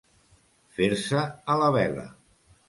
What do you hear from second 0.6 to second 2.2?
Fer-se a la vela.